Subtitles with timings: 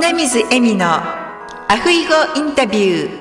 [0.00, 3.20] 米水恵美のアフイゴインタビュー。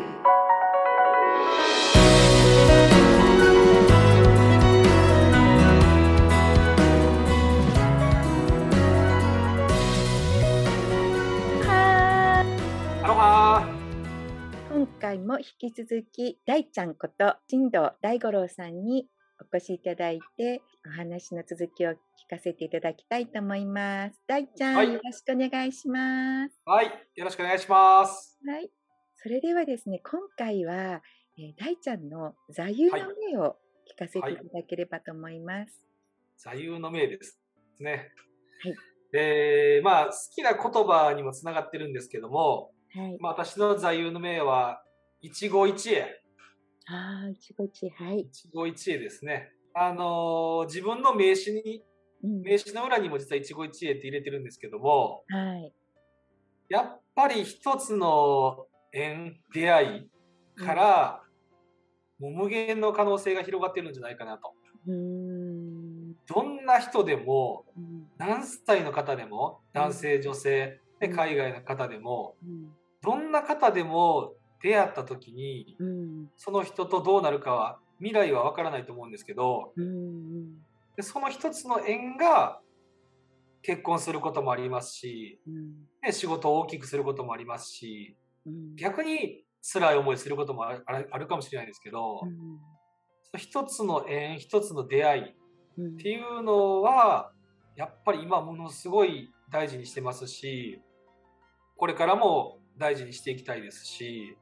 [13.04, 13.68] アロハ。
[14.70, 19.06] 今回も引き続き大ちゃんこと新藤大五郎さんに
[19.42, 21.96] お越しいただいてお話の続きを聞
[22.30, 24.20] かせていただきたいと思います。
[24.28, 26.62] 大ちゃん、はいよろしくお願いします。
[26.66, 28.38] はい、よろしくお願いします。
[28.46, 28.70] はい。
[29.16, 31.02] それではですね、今回は、
[31.38, 32.98] えー大ちゃんの座右の
[33.32, 33.56] 銘を
[33.90, 35.86] 聞かせていただければと思います。
[36.38, 37.40] 座右の銘です
[37.80, 38.12] ね。
[38.62, 38.76] はい。
[39.14, 43.18] えー、まあ、好きな言葉にもつながってるんですけども、はい。
[43.20, 44.84] まあ、私の座右の銘は、
[45.22, 46.22] 一期一会。
[46.92, 48.08] ああ、一期一会。
[48.08, 48.20] はい。
[48.22, 49.52] 一期一会ですね。
[49.74, 51.84] あのー自分の名刺に、
[52.24, 55.74] うん名刺の裏にも実は一期一会って入れてるんですけども、はい。
[56.70, 60.10] やっぱり一つの縁、出会い
[60.56, 61.24] から、
[62.20, 64.54] もう無限の可能性が広がってるんじゃないかなと。
[64.88, 66.16] うーん。
[66.28, 72.68] どんな人でも、うん何歳の方でも男性女性海外の方でもうん
[73.02, 76.30] どんな方でも出会った時にうん。
[76.38, 80.56] その人とどうなるかは未来は分からないと思うんですけどうん
[80.96, 82.60] でその一つの縁が
[83.62, 85.88] 結婚することもありますし、うん。
[86.02, 88.16] ね、仕事を大きくすることもありますし
[88.46, 88.76] うん。
[88.76, 90.74] 逆に辛い思いすることもあ
[91.18, 92.60] るかもしれないですけど、うん
[93.32, 95.34] その一つの縁一つの出会いっ
[95.78, 95.98] うん。
[95.98, 97.32] ていうのは
[97.76, 100.82] やっぱり今ものすごい大事にしてますし
[101.78, 104.36] これからも大事にしていきたいですし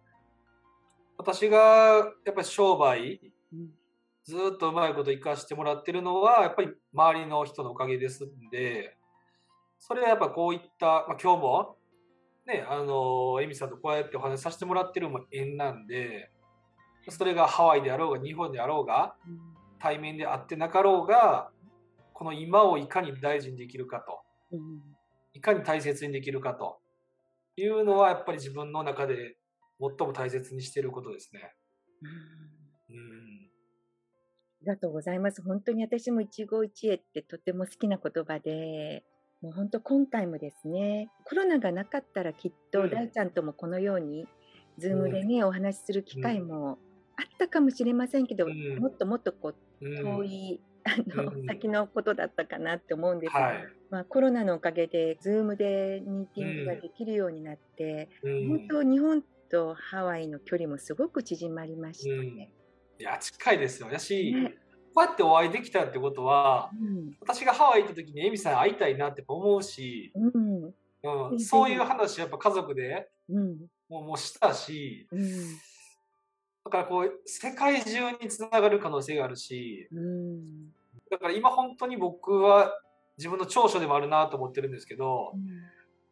[1.18, 3.20] 私がやっぱり商売
[3.54, 3.70] うん。
[4.24, 8.98] ずーっとうまいこと生かしてもらってるのはやっぱり周りの人のおかげですんで
[9.80, 11.78] それはやっぱこういった、まあ、今日も
[12.46, 16.30] ねあのエミさんとこうやってお話しさせてもらってるのも縁なんで
[17.08, 19.40] それがハワイであろうが日本であろうがうん。
[19.80, 21.50] 対面であってなかろうが
[22.14, 24.20] この今をいかに大事にできるかと
[24.52, 24.82] うん。
[25.34, 26.80] いかに大切にできるかと
[27.56, 29.38] いうのはやっぱり自分の中で
[29.80, 31.54] 最も大切にしていることですね。
[32.90, 32.98] うん。
[32.98, 33.48] うん
[34.60, 35.42] ありがとうございます。
[35.44, 39.04] 本当に私も一期一会ってとても好きな言葉で、
[39.42, 42.90] もう本当今回もですね、コロナがなかったらきっうん。
[42.90, 44.28] と大ちゃんともこのように、
[44.80, 46.80] ズームでね、お話しする機会も
[47.18, 48.80] あったかもしれませんけど、うん。
[48.80, 50.04] もっともっとこううん。
[50.04, 51.46] 遠い、あのうん。
[51.46, 53.68] 先のことだったかなって思うんですが、はい。
[53.92, 58.48] まあ、コロナのおかげで、ズームでミーティングができるようになって、うん。
[58.50, 62.52] 本当日本とハワイの距離もすごく縮まりましたね。
[63.00, 63.90] いや近いですよ。
[63.92, 64.56] やし、ね。
[64.94, 67.18] こうやってお会いできたってことはうん。
[67.22, 70.74] 私がハワイ行った時にエミさん会いたいなって思うし、うん。
[71.04, 73.58] うん、うんそういう話やっぱ家族でうん。
[73.90, 75.28] もうもうしたしうん
[76.66, 80.70] だからこう世界中につながる可能性があるしうん。
[81.10, 82.74] だから今本当に僕は
[83.18, 85.34] 自分の長所でもあるなと思ってるんですけど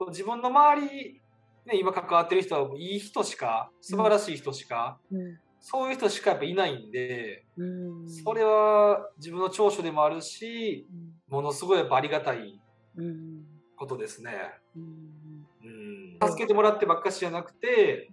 [0.09, 1.21] 自分の周り、
[1.65, 5.39] ね、今関わってる人はいい人しか素晴らしい人しか、うん。
[5.59, 8.09] そういう人しかやっぱいないんでうん。
[8.09, 10.87] それは自分の長所でもあるし
[11.27, 12.61] ものすごいやっぱありがたい
[12.97, 13.45] うん。
[13.75, 14.31] ことですね。
[14.75, 15.47] うん。
[15.63, 18.11] うん、助けてもらってばっかしじゃなくて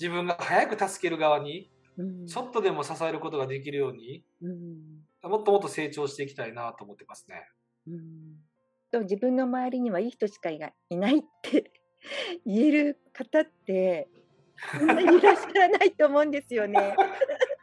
[0.00, 2.26] 自分が早く助ける側にうん。
[2.26, 5.30] ちょっとでも支えることができるようにうん。
[5.30, 7.48] もっともっと成長していきたいなと思ってますね。
[7.86, 8.00] うん。
[8.90, 10.68] と自分の周りにはいい人しかいな
[11.10, 11.72] いって
[12.44, 14.08] 言える方って
[14.78, 16.96] そんなにいらっしゃらないと思うんですよね。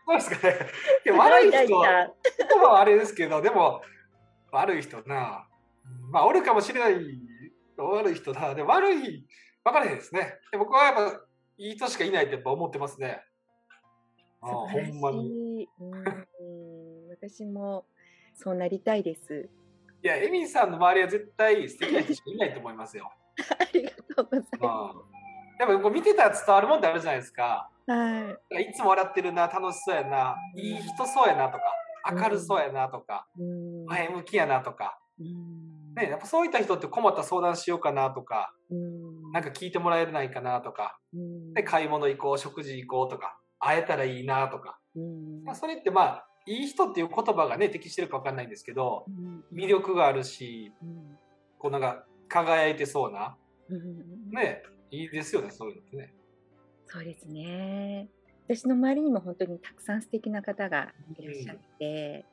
[0.05, 0.55] どうですかね。
[1.05, 3.81] いや悪い大人はあれですけどでも
[4.51, 5.47] 悪い人な
[6.11, 6.95] まあおるかもしれない
[7.77, 9.25] 悪い人なでも悪い
[9.63, 10.39] 分からへんですね。
[10.51, 11.25] で僕はやっぱ
[11.57, 13.23] いい人しかいないってやっぱ思ってますね。
[14.41, 15.63] ああほんまに。
[15.63, 17.09] いうん。
[17.09, 17.85] 私も
[18.35, 19.50] そうなりたいです。
[20.03, 23.09] いやエミンさんの周りは絶対素敵な人しかいないと思いますよ、
[23.57, 24.94] ありがとうございうん、ま
[25.60, 27.69] やっぱこう見てたら伝わるもんってあるじゃないですか。
[27.86, 27.92] す。
[27.92, 28.63] はい。
[28.69, 31.63] いつも笑ってるな楽しそうやないい人そうやなとか
[32.12, 33.86] 明るそうやなとかうん。
[33.86, 35.00] 前向きやなとか。
[35.19, 35.94] うん。
[35.95, 39.31] ね、やっぱそういった人って困った相談しようかなとか、うん。
[39.31, 41.54] なんか聞いてもらえないかなとか、うん。
[41.54, 45.44] で買い物行こう、食事行こうとか、会えたらいいなとか、うん。
[45.44, 49.44] まあ、それってまあ、いい人っていう言葉がね、適してるか分かんないんですけど、うん。
[49.56, 51.18] 魅力があるし、うん。
[51.60, 56.13] こうなんか輝いてそうな、うんね、いいですよね、そういうのってね。
[56.88, 58.10] そうですね。
[58.48, 62.25] 私の周りにも本当にたくさん素敵な方がいらっしゃって、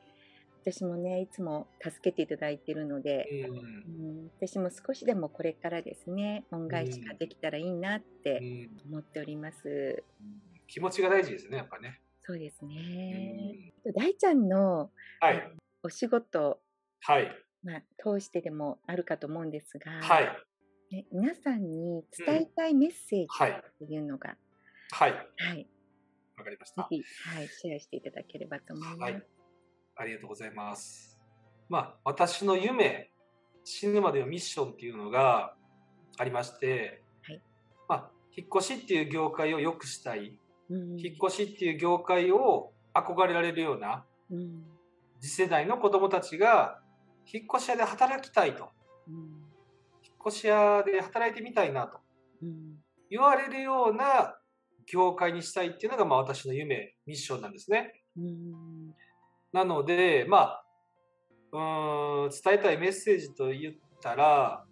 [0.63, 10.03] 私もねいつも助けていただいているので、うんうん、私も少しでもこれからですね恩返しができたらいいなってうん思っております。
[10.67, 11.99] 気持ちが大事ですね、やっぱね。
[12.21, 13.71] そうですうね。
[13.89, 15.51] ん大ちゃんのはい。
[15.83, 16.61] お仕事、
[17.01, 17.27] はい。
[17.63, 20.29] まあ、通してでもあるかと思うんですが、はい。
[20.91, 23.63] ね、皆さんに伝えたいメッセージはい。
[23.79, 24.35] というのが、
[24.91, 25.11] はい。
[25.11, 25.17] は
[25.53, 25.67] い、
[26.37, 26.81] わかりました。
[26.81, 27.01] はい、
[27.47, 28.99] シェアしていただければと思います。
[28.99, 29.23] はい。
[29.95, 31.17] ありがとうございます。
[31.69, 33.09] まあ、私の夢、
[33.63, 35.55] 死ぬまでのミッションっていうのが
[36.17, 37.41] ありまして、はい
[37.87, 40.37] まあ、引っ越しっていう業界を良くしたい、
[40.69, 44.63] うん引っ越しっていう業界を憧れられるようなうん
[45.19, 46.79] 次世代の子供たちが
[47.31, 48.69] 引っ越し屋で働きたいと、
[49.09, 49.40] うん
[50.27, 51.99] 越し屋で働いてみたいなと
[52.41, 52.81] うん
[53.11, 54.37] 言われるような
[54.87, 58.01] 業界にしたいっていうのがまあ私の夢、ミッションなんですね。
[58.17, 58.95] うん。
[59.51, 60.65] なので、まあ、
[61.51, 64.63] うーん、伝えたいメッセージと言ったら、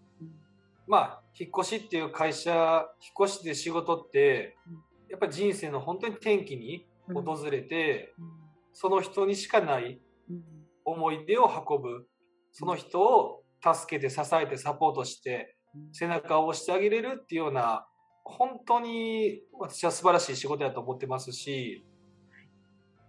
[0.87, 4.73] まあ、引っ越しっていう会社、引っ越しで仕事ってうん、
[5.09, 7.23] やっぱり人生の本当に転機にうん。
[7.23, 8.31] 訪れて、うん。
[8.71, 9.99] その人にしかない
[10.29, 10.43] うん。
[10.85, 12.07] 思い出を運ぶ、
[12.53, 15.93] その人を助けて支えてサポートして、うん。
[15.93, 17.85] 背中を押してあげれるっていうような、
[18.23, 21.83] 本当に私は素晴らしい仕事だと思ってますし、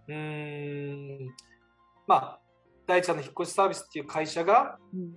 [0.07, 1.35] うーん、
[2.07, 2.41] まあ、
[2.87, 5.13] 大ちゃんの引っ越しサービスっていう会社がうん。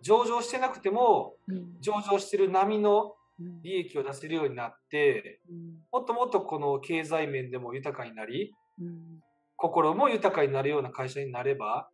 [0.00, 1.80] 上場してなくても、うん。
[1.80, 3.62] 上場してる波のうん。
[3.62, 5.78] 利益を出せるようになって、うん。
[5.92, 9.20] もっともっとこの経済面でも豊かになり、うん。
[9.56, 11.88] 心も豊かになるような会社になれば、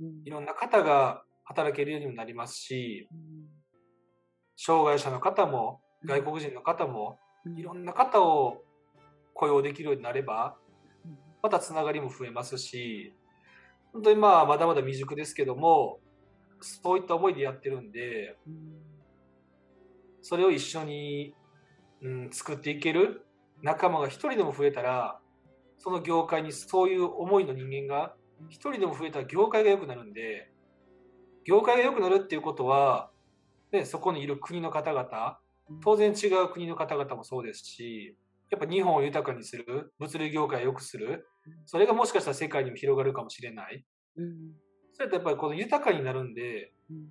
[0.00, 0.22] うん。
[0.24, 3.18] いろんな方が働けるようにもなりますし、うん。
[4.56, 7.58] 障害者の方も外国人の方もうん。
[7.58, 8.62] いろんな方を
[9.34, 10.56] 雇用できるようになれば、
[11.04, 11.18] うん。
[11.42, 13.14] またつながりも増えますし、
[13.92, 16.00] 本当にまあまだまだ未熟ですけども、
[16.60, 18.82] そういった思いでやってるんで、うん。
[20.20, 21.34] それを一緒に、
[22.02, 23.24] うん、作っていける
[23.62, 25.20] 仲間が一人でも増えたら、
[25.78, 28.14] その業界にそういう思いの人間が
[28.48, 30.50] 一人でも増えたら業界が良くなるんで、
[31.46, 33.10] 業界が良くなるっていうことは、
[33.72, 35.38] ね、そこにいる国の方々、
[35.82, 38.16] 当然違う国の方々もそうですし、
[38.50, 41.26] やっぱ日本を豊かにする、物流業界を良くする、
[41.64, 43.84] それがもしかしたら世界にも広がるかもしれない。
[44.16, 44.52] うん
[44.92, 47.08] それとやっぱりこの豊かになるんで、うん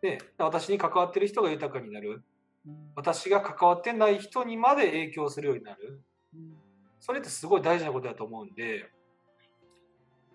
[0.00, 2.22] ね、私に関わってる人が豊かになる。
[2.66, 6.00] うん私が関わってない人にまで影響するようになる。
[6.34, 6.56] うん
[6.98, 8.90] それってすごい大事なことだと思うんで、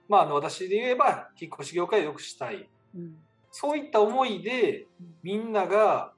[0.08, 2.70] まあ、あの私で言えば、引っ越し業界を良くしたい。
[2.96, 3.16] うん
[3.52, 5.16] そういった思いで、うん。
[5.24, 6.14] みんなが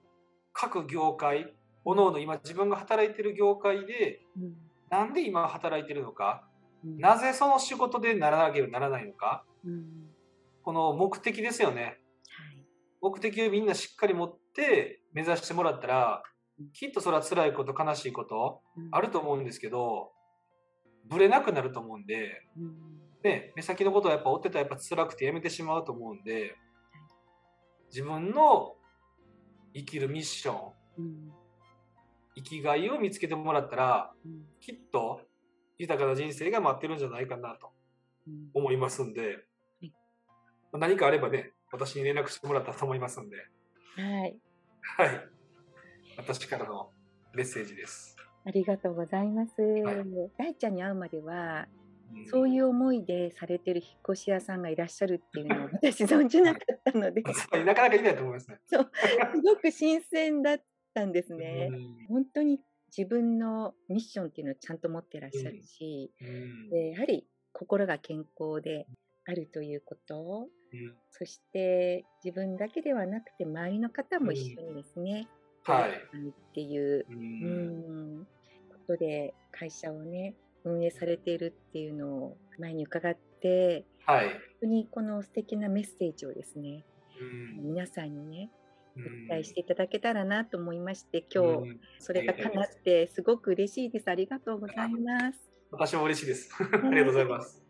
[0.54, 1.54] 各業界、
[1.84, 4.54] おのおの今自分が働いてる業界で、うん。
[4.90, 6.48] なんで今働いてるのか、
[6.86, 6.98] うん。
[7.00, 9.84] なぜその仕事でならなければならないのか、うん。
[10.64, 11.84] この目的ですよね。
[11.84, 11.98] はい。
[13.02, 16.24] 目的をみんなしっかり持って目指してもらったら
[16.60, 18.90] うん、きっとそれは辛いこと、悲しいこと、うん。
[18.92, 20.12] あると思うんですけど、
[21.10, 22.94] ぶれなくなると思うんで、うん。
[23.24, 26.56] ね、目先のことはやっぱ追ってたらやっぱ辛くてやめてしまうと思うんで、
[27.94, 28.74] 自分の
[29.76, 31.32] 生きるミッション、うん
[32.36, 34.42] 生きがいを見つけてもらったら、うん。
[34.60, 35.22] きっと
[35.78, 37.70] 豊かな人生が待ってるんじゃないかなと
[38.28, 38.50] うん。
[38.56, 39.46] 思いますんで
[39.82, 39.92] い、
[40.72, 44.40] 何かあればね、私に連絡してもらったらと思いますんで、はい。
[44.82, 45.30] はい。
[46.18, 46.90] 私からの
[47.36, 48.18] メッセージです。
[48.48, 49.52] ありがとうございます。
[49.62, 49.84] い。
[50.40, 51.83] 大ちゃんに会うまでは、うん
[52.30, 58.60] そういう思いでされてる引っ越し屋さんがいらっしゃるっていうのを私存じなかったので、 すなかなかいないと思いますね。
[59.44, 61.70] ごく新鮮だったんですね。
[61.72, 62.08] うん。
[62.08, 62.60] 本当に
[62.96, 66.70] 自分のミッションっていうのをちゃんと持ってらっしゃるし、うん。
[66.70, 68.88] でやはり心が健康で
[69.26, 70.96] あるということ、うん。
[71.12, 75.28] そして自分だけではなくて周りの方も一緒にですね、
[75.64, 75.92] はい。
[75.92, 78.20] っていうううん。
[78.22, 78.26] ん。
[78.26, 84.26] ことで会社をね運営されているっていうのを前に伺ってはい。
[84.26, 86.86] 本当にこの素敵なメッセージをですね
[87.58, 87.68] うん。
[87.74, 88.50] 皆さんにね
[88.96, 89.04] うん。
[89.04, 91.80] お伝えしていただけたらなと思いまして今日うん。
[92.00, 94.10] それが叶ってすごく嬉しいです。
[94.10, 95.40] ありがとうございます。
[95.72, 96.52] 私も嬉しいです。
[96.62, 97.64] ありがとうございます。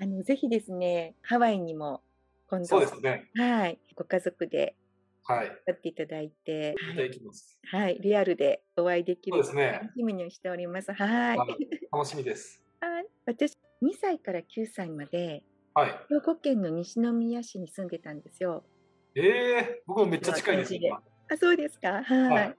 [0.00, 2.02] あのぜひですねハワイにも
[2.48, 3.00] 今度。
[3.00, 3.30] ね。
[3.34, 3.78] はい。
[3.94, 4.74] ご家族で
[5.24, 5.48] はい。
[5.66, 7.58] 会っていただいていただきます。
[7.70, 11.48] はいリアルでお会いできるそうですね楽しみにしておりますはいはい
[11.92, 12.64] 楽しみです。
[12.80, 15.90] はい、私2歳から9歳まではい。
[16.08, 18.64] 兵庫県の西宮市に住んでたんですよ。
[19.14, 20.74] ええ僕もめっちゃ近いです。
[20.74, 22.02] 今あ、そうですか。
[22.02, 22.30] はい。
[22.30, 22.56] はい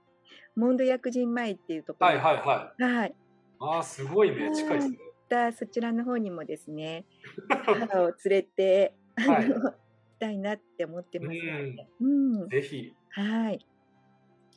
[0.56, 2.08] モンド薬人前っていうところ。
[2.08, 2.84] はいはいはい。
[2.84, 3.16] はい。
[3.60, 4.52] ああ、すごいね。
[4.54, 4.98] 近いですね。
[5.30, 7.06] たそちらの方にもですね、
[7.66, 9.81] 母を連れて、あの、はい行き
[10.22, 11.40] たいなって思ってうます。
[11.40, 12.06] ん。
[12.42, 12.50] うん。
[12.50, 13.66] ぜひ、はい。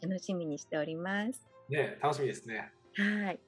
[0.03, 1.49] 楽しみにしております。
[1.71, 2.71] ね、楽しみですね。
[2.97, 3.41] はい。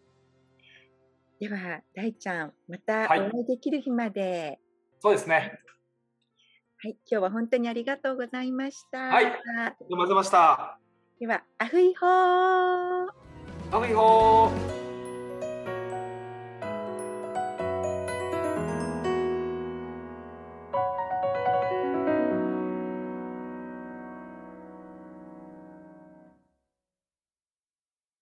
[1.39, 4.59] では、大ちゃん、またはいお会いできる日まで。
[5.01, 5.61] そうですね。
[6.79, 8.99] はい、今日は本当にありがとうございました。
[8.99, 10.79] はいどうもありがとうございました。
[11.21, 13.07] では、アフイホー
[13.73, 14.86] アフイホー